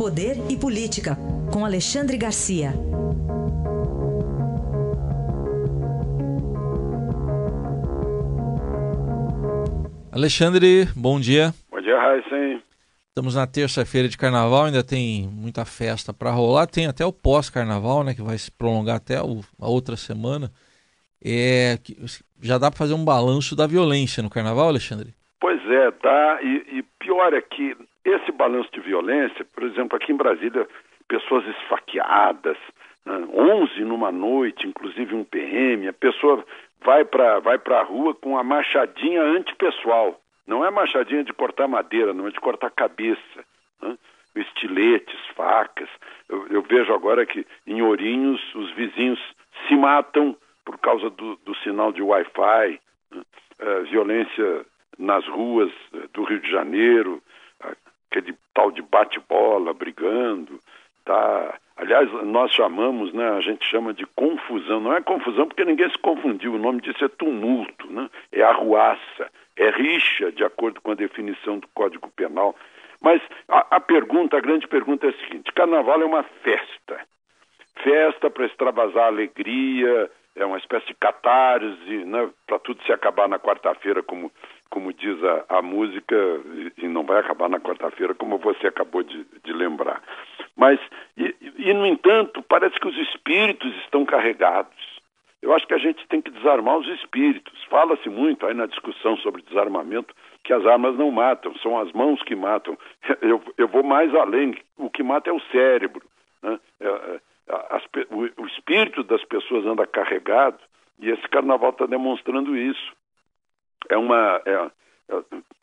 [0.00, 1.14] Poder e Política,
[1.52, 2.70] com Alexandre Garcia.
[10.10, 11.52] Alexandre, bom dia.
[11.70, 12.62] Bom dia, Raíssen.
[13.08, 18.02] Estamos na terça-feira de carnaval, ainda tem muita festa para rolar, tem até o pós-carnaval,
[18.02, 20.50] né, que vai se prolongar até o, a outra semana.
[21.22, 21.76] É,
[22.40, 25.12] já dá para fazer um balanço da violência no carnaval, Alexandre?
[25.38, 26.38] Pois é, tá.
[26.42, 30.66] E, e pior é que esse balanço de violência, por exemplo, aqui em Brasília,
[31.08, 32.56] pessoas esfaqueadas,
[33.04, 36.44] né, 11 numa noite, inclusive um PM, a pessoa
[36.82, 40.20] vai para vai a rua com a machadinha antipessoal.
[40.46, 43.44] Não é machadinha de cortar madeira, não é de cortar cabeça.
[43.82, 43.96] Né?
[44.34, 45.88] Estiletes, facas.
[46.28, 49.20] Eu, eu, vejo agora que em Ourinhos os vizinhos
[49.66, 52.80] se matam por causa do, do sinal de Wi-Fi,
[53.12, 53.22] né?
[53.58, 54.66] é, violência
[54.98, 57.22] nas ruas é, do Rio de Janeiro,
[58.10, 60.58] aquele tal de bate-bola brigando,
[61.04, 61.58] tá?
[61.76, 64.80] Aliás, nós chamamos, né, a gente chama de confusão.
[64.80, 68.10] Não é confusão porque ninguém se confundiu, o nome disso é tumulto, né?
[68.30, 72.54] é arruaça, é rixa, de acordo com a definição do Código Penal.
[73.00, 77.00] Mas a, a pergunta, a grande pergunta é a seguinte: carnaval é uma festa.
[77.82, 83.38] Festa para extravasar alegria, é uma espécie de catarse, né, para tudo se acabar na
[83.38, 84.30] quarta-feira, como
[84.70, 86.16] como diz a, a música,
[86.78, 90.00] e, não vai acabar na quarta-feira, como você acabou de, de lembrar.
[90.56, 90.80] Mas,
[91.16, 95.00] e, e, no entanto, parece que os espíritos estão carregados.
[95.42, 97.64] Eu acho que a gente tem que desarmar os espíritos.
[97.64, 102.22] Fala-se muito aí na discussão sobre desarmamento que as armas não matam, são as mãos
[102.22, 102.78] que matam.
[103.20, 106.02] Eu, eu vou mais além, o que mata é o cérebro.
[106.42, 106.58] Né?
[106.80, 107.20] É, é,
[107.70, 110.58] as, o, o espírito das pessoas anda carregado
[110.98, 112.92] e esse carnaval está demonstrando isso
[113.88, 114.40] é uma.
[114.44, 114.70] É,
[115.10, 115.22] é,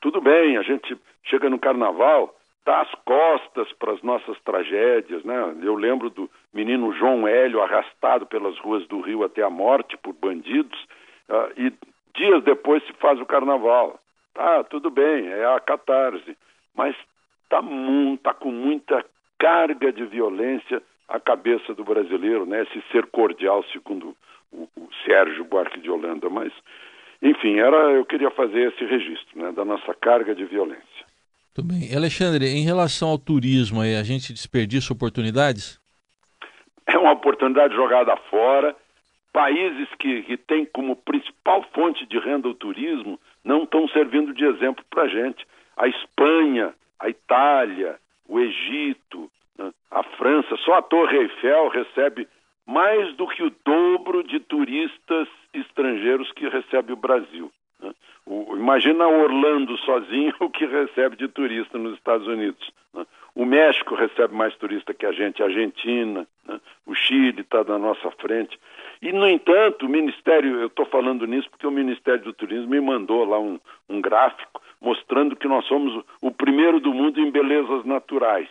[0.00, 5.56] tudo bem, a gente chega no carnaval, dá as costas para as nossas tragédias, né?
[5.62, 10.12] Eu lembro do menino João Hélio arrastado pelas ruas do Rio até a morte por
[10.14, 10.78] bandidos,
[11.28, 11.72] uh, e
[12.14, 13.98] dias depois se faz o carnaval.
[14.34, 16.36] Tá, tudo bem, é a catarse,
[16.76, 16.94] mas
[17.44, 17.60] está
[18.22, 19.04] tá com muita
[19.38, 22.62] carga de violência a cabeça do brasileiro, né?
[22.62, 24.14] Esse ser cordial, segundo
[24.52, 26.52] o, o Sérgio Buarque de Holanda, mas
[27.20, 31.06] enfim, era, eu queria fazer esse registro né, da nossa carga de violência.
[31.56, 31.96] Muito bem.
[31.96, 35.80] Alexandre, em relação ao turismo, a gente desperdiça oportunidades?
[36.86, 38.76] É uma oportunidade jogada fora.
[39.32, 44.44] Países que, que têm como principal fonte de renda o turismo não estão servindo de
[44.44, 45.44] exemplo para a gente.
[45.76, 47.96] A Espanha, a Itália,
[48.28, 49.30] o Egito,
[49.90, 52.28] a França, só a Torre Eiffel recebe
[52.68, 57.50] mais do que o dobro de turistas estrangeiros que recebe o Brasil.
[57.80, 57.94] Né?
[58.26, 62.70] O, imagina Orlando sozinho o que recebe de turista nos Estados Unidos.
[62.92, 63.06] Né?
[63.34, 66.60] O México recebe mais turista que a gente, a Argentina, né?
[66.84, 68.60] o Chile está na nossa frente.
[69.00, 72.80] E, no entanto, o Ministério, eu estou falando nisso porque o Ministério do Turismo me
[72.82, 73.58] mandou lá um,
[73.88, 78.48] um gráfico mostrando que nós somos o primeiro do mundo em belezas naturais.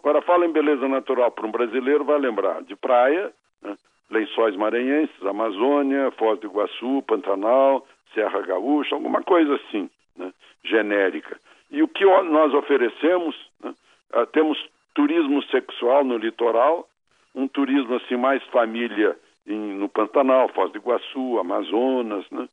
[0.00, 3.30] Agora, fala em beleza natural para um brasileiro, vai lembrar de praia,
[3.62, 3.76] né?
[4.10, 10.32] lençóis maranhenses, Amazônia, Foz do Iguaçu, Pantanal, Serra Gaúcha, alguma coisa assim, né?
[10.64, 11.38] genérica.
[11.70, 13.74] E o que nós oferecemos, né?
[14.14, 14.58] uh, temos
[14.94, 16.88] turismo sexual no litoral,
[17.34, 19.16] um turismo assim mais família
[19.46, 22.48] em, no Pantanal, Foz do Iguaçu, Amazonas, né?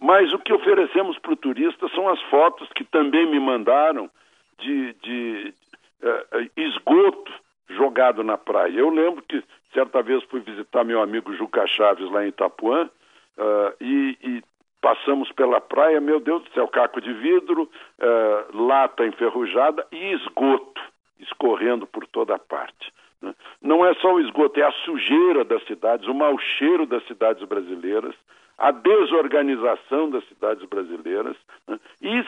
[0.00, 4.08] Mas o que oferecemos para o turista são as fotos que também me mandaram
[4.58, 5.54] de, de,
[6.02, 7.32] uh, esgoto
[7.68, 8.78] jogado na praia.
[8.78, 9.42] Eu lembro que
[9.72, 14.42] certa vez fui visitar meu amigo Juca Chaves lá em Itapuã uh, e, e,
[14.80, 20.80] passamos pela praia, meu Deus do céu, caco de vidro, uh, lata enferrujada e esgoto
[21.18, 22.92] escorrendo por toda parte.
[23.20, 23.34] Né?
[23.60, 27.42] Não é só o esgoto, é a sujeira das cidades, o mau cheiro das cidades
[27.46, 28.14] brasileiras,
[28.56, 31.78] a desorganização das cidades brasileiras né?
[32.00, 32.24] e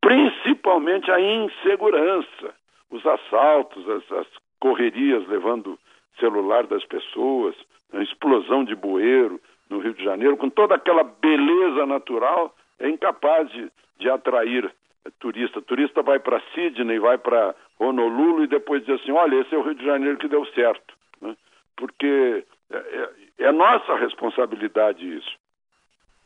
[0.00, 2.54] principalmente a insegurança
[2.94, 4.26] os assaltos, as, as
[4.60, 5.78] correrias levando
[6.18, 7.54] celular das pessoas,
[7.92, 13.50] a explosão de bueiro no Rio de Janeiro, com toda aquela beleza natural, é incapaz
[13.50, 14.72] de, de atrair
[15.18, 15.60] turista.
[15.60, 19.62] turista vai para Sydney, vai para Honolulu e depois diz assim: olha, esse é o
[19.62, 20.94] Rio de Janeiro que deu certo.
[21.20, 21.36] Né?
[21.76, 25.36] Porque é, é, é nossa responsabilidade isso.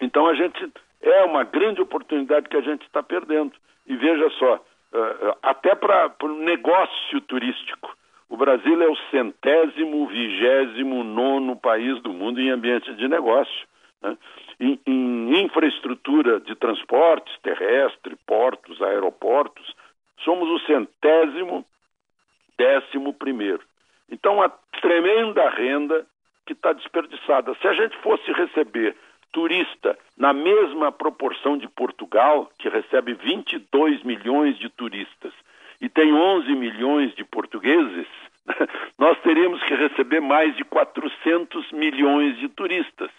[0.00, 0.70] Então a gente
[1.00, 3.52] é uma grande oportunidade que a gente está perdendo.
[3.86, 4.62] E veja só,
[5.42, 7.96] até para o negócio turístico.
[8.28, 13.66] O Brasil é o centésimo, vigésimo nono país do mundo em ambiente de negócio.
[14.02, 14.16] Né?
[14.60, 19.74] Em, em infraestrutura de transportes terrestre, portos, aeroportos,
[20.24, 21.64] somos o centésimo
[22.56, 23.62] décimo primeiro.
[24.10, 24.48] Então, uma
[24.80, 26.06] tremenda renda
[26.46, 27.54] que está desperdiçada.
[27.60, 28.96] Se a gente fosse receber
[29.32, 35.32] turista na mesma proporção de Portugal, que recebe 22 milhões de turistas,
[35.80, 38.06] e tem 11 milhões de portugueses,
[38.98, 43.10] nós teríamos que receber mais de 400 milhões de turistas.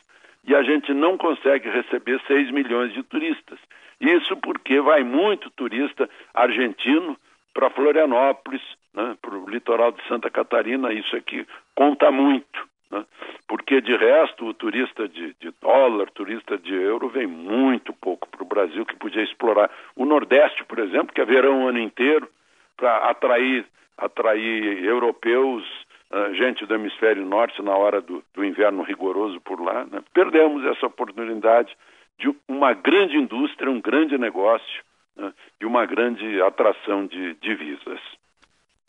[0.47, 3.59] E a gente não consegue receber 6 milhões de turistas.
[3.99, 7.15] Isso porque vai muito turista argentino
[7.53, 8.61] para Florianópolis,
[8.93, 12.70] né, para o litoral de Santa Catarina, isso aqui conta muito.
[12.91, 13.05] Né?
[13.47, 18.43] Porque de resto o turista de, de, dólar, turista de euro vem muito pouco para
[18.43, 22.27] o Brasil que podia explorar o Nordeste, por exemplo, que é verão o ano inteiro,
[22.75, 23.65] para atrair,
[23.97, 25.63] atrair europeus,
[26.11, 29.85] uh, gente do hemisfério norte na hora do, do inverno rigoroso por lá.
[29.85, 30.03] Né?
[30.13, 31.75] Perdemos essa oportunidade
[32.19, 34.83] de uma grande indústria, um grande negócio,
[35.15, 35.33] né?
[35.59, 37.99] de uma grande atração de divisas.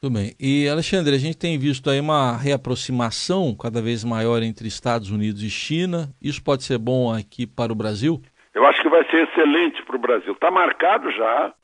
[0.02, 0.34] Tudo bem.
[0.40, 5.44] E, Alexandre, a gente tem visto aí uma reaproximação cada vez maior entre Estados Unidos
[5.44, 6.10] e China.
[6.20, 8.20] Isso pode ser bom aqui para o Brasil?
[8.52, 10.32] Eu acho que vai ser excelente para o Brasil.
[10.32, 11.54] Está marcado já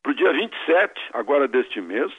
[0.00, 2.12] para o dia 27, agora deste mês,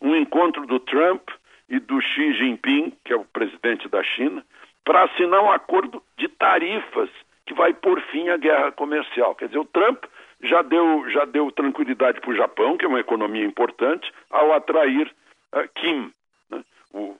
[0.00, 1.28] um encontro do Trump
[1.68, 4.40] e do Xi Jinping, que é o presidente da China,
[4.84, 7.10] para assinar um acordo de tarifas
[7.44, 9.34] que vai pôr fim à guerra comercial.
[9.34, 10.04] Quer dizer, o Trump
[10.44, 15.10] já deu, já deu tranquilidade para o Japão, que é uma economia importante, ao atrair
[15.54, 16.12] uh, Kim.
[16.50, 16.62] Né?
[16.92, 17.16] O,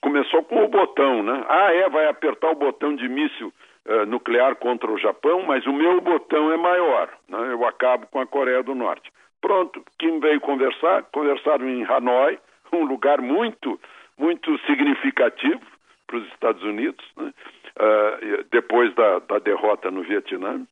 [0.00, 1.44] começou com o botão, né?
[1.48, 3.52] Ah, é, vai apertar o botão de míssil
[3.86, 7.08] uh, nuclear contra o Japão, mas o meu botão é maior.
[7.28, 7.38] Né?
[7.52, 9.10] Eu acabo com a Coreia do Norte.
[9.40, 12.38] Pronto, Kim veio conversar, conversaram em Hanoi,
[12.72, 13.80] um lugar muito,
[14.18, 15.62] muito significativo
[16.06, 17.32] para os Estados Unidos, né?
[17.80, 20.66] uh, depois da, da derrota no Vietnã.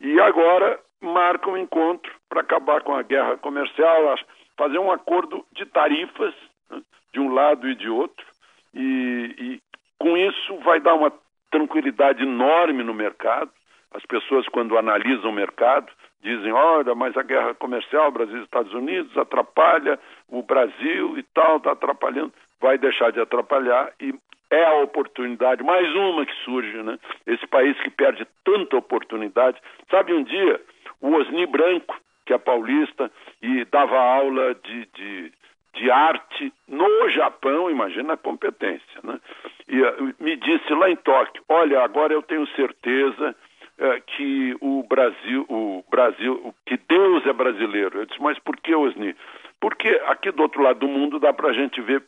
[0.00, 4.16] E agora marca um encontro para acabar com a guerra comercial,
[4.56, 6.34] fazer um acordo de tarifas
[7.12, 8.24] de um lado e de outro,
[8.74, 9.62] e, e
[9.98, 11.12] com isso vai dar uma
[11.50, 13.50] tranquilidade enorme no mercado.
[13.92, 15.90] As pessoas, quando analisam o mercado,
[16.22, 19.98] dizem: olha, mas a guerra comercial Brasil e Estados Unidos atrapalha
[20.28, 22.32] o Brasil e tal, está atrapalhando.
[22.60, 24.14] Vai deixar de atrapalhar e
[24.50, 26.98] é a oportunidade, mais uma que surge, né?
[27.26, 29.60] Esse país que perde tanta oportunidade.
[29.88, 30.60] Sabe, um dia
[31.00, 31.96] o Osni Branco,
[32.26, 33.10] que é paulista,
[33.40, 35.32] e dava aula de, de,
[35.74, 39.20] de arte no Japão, imagina a competência, né?
[39.68, 43.34] E uh, me disse lá em Tóquio, olha, agora eu tenho certeza
[43.78, 47.98] uh, que o Brasil, o Brasil, que Deus é brasileiro.
[47.98, 49.14] Eu disse, mas por que, Osni?
[49.60, 52.02] Porque aqui do outro lado do mundo dá para a gente ver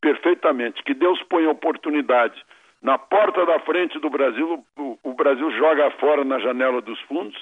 [0.00, 2.44] perfeitamente que Deus põe oportunidade
[2.82, 7.36] na porta da frente do Brasil, o, o Brasil joga fora na janela dos fundos,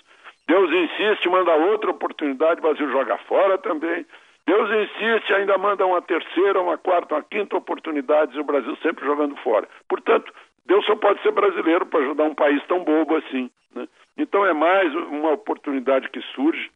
[0.46, 4.06] Deus insiste, manda outra oportunidade, o Brasil joga fora também.
[4.46, 9.04] Deus insiste, ainda manda uma terceira, uma quarta, uma quinta oportunidade, e o Brasil sempre
[9.04, 9.68] jogando fora.
[9.88, 10.32] Portanto,
[10.64, 13.50] Deus só pode ser brasileiro para ajudar um país tão bobo assim.
[13.74, 13.88] Né?
[14.16, 16.70] Então é mais uma oportunidade que surge.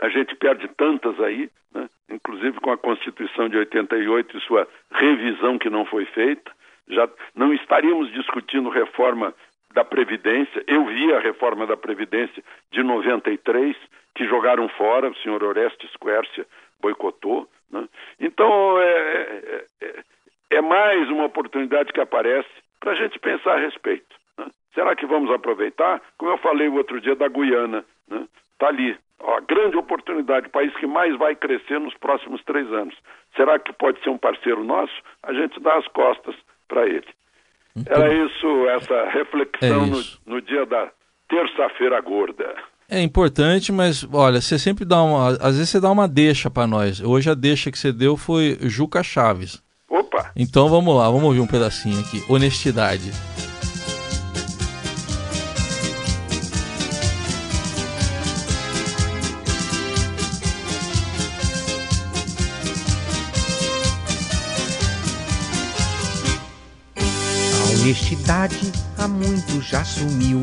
[0.00, 1.88] A gente perde tantas aí, né?
[2.08, 6.52] inclusive com a Constituição de 88 e sua revisão que não foi feita.
[6.88, 9.34] Já não estaríamos discutindo reforma
[9.74, 10.62] da Previdência.
[10.68, 13.76] Eu vi a reforma da Previdência de 93,
[14.14, 16.46] que jogaram fora, o senhor Orestes Quercia
[16.80, 17.48] boicotou.
[17.70, 17.88] Né?
[18.20, 19.94] Então, é, é, é,
[20.50, 22.48] é, mais uma oportunidade que aparece
[22.80, 24.14] para a gente pensar a respeito.
[24.38, 24.46] Né?
[24.74, 26.00] Será que vamos aproveitar?
[26.18, 28.28] Como eu falei o outro dia da Guiana, está né?
[28.58, 28.96] Tá ali.
[29.18, 32.94] Ó, grande oportunidade, o país que mais vai crescer nos próximos três anos.
[33.34, 34.92] Será que pode ser um parceiro nosso?
[35.22, 36.34] A gente dá as costas
[36.68, 37.06] para ele.
[37.86, 40.20] Era isso, essa reflexão é isso.
[40.26, 40.90] No, no dia da
[41.28, 42.56] terça-feira gorda.
[42.88, 45.30] É importante, mas olha, você sempre dá uma.
[45.40, 47.00] Às vezes você dá uma deixa para nós.
[47.00, 49.60] Hoje a deixa que você deu foi Juca Chaves.
[49.90, 50.30] Opa!
[50.36, 52.22] Então vamos lá, vamos ouvir um pedacinho aqui.
[52.28, 53.10] Honestidade.
[67.86, 70.42] honestidade há muito já sumiu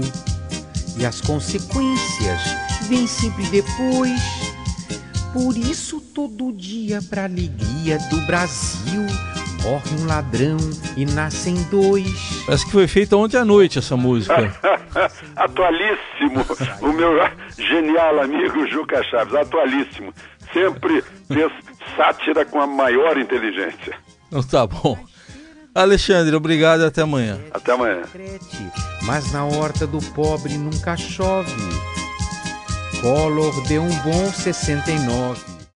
[0.97, 2.41] e as consequências
[2.87, 4.21] vêm sempre depois.
[5.33, 9.01] Por isso, todo dia, pra alegria do Brasil,
[9.63, 10.57] morre um ladrão
[10.95, 12.43] e nascem dois.
[12.45, 14.35] Parece que foi feita ontem à noite essa música.
[15.35, 16.45] atualíssimo.
[16.81, 17.13] O meu
[17.57, 20.13] genial amigo Juca Chaves, atualíssimo.
[20.53, 21.51] Sempre fez
[21.95, 23.95] sátira com a maior inteligência.
[24.27, 24.97] Então tá bom.
[25.75, 27.39] Alexandre, obrigado e até amanhã.
[27.51, 28.03] Até amanhã.
[29.03, 31.51] Mas na horta do pobre nunca chove.
[33.01, 35.52] Collor deu um bom 69.